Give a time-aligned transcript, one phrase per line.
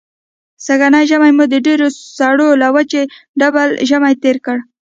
[0.65, 3.03] سږنی ژمی مو د ډېرو سړو له وجې
[3.39, 4.57] ډبل ژمی تېر کړ.